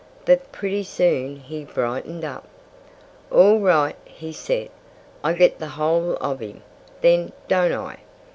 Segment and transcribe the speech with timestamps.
[0.25, 2.47] But pretty soon he brightened up.
[3.31, 4.71] "All right!" he said.
[5.23, 6.63] "I get the whole of him,
[7.03, 7.99] then don't I?"